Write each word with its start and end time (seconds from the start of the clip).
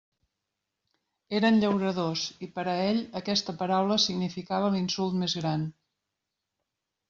Eren 1.39 1.59
«llauradors», 1.63 2.23
i 2.49 2.49
per 2.57 2.65
a 2.73 2.75
ell 2.87 3.03
aquesta 3.21 3.57
paraula 3.61 4.01
significava 4.09 4.75
l'insult 4.79 5.23
més 5.23 5.41
gran. 5.45 5.71